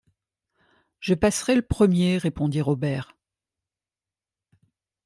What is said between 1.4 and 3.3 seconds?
le premier, répondit Robert.